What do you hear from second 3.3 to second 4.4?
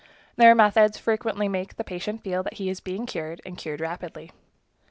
and cured rapidly.